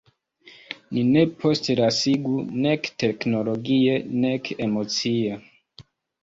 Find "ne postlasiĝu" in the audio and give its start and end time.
1.09-2.31